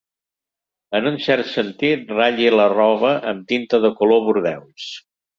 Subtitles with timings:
[0.99, 4.89] En un cert sentit, ratlli la roba amb tinta de color bordeus.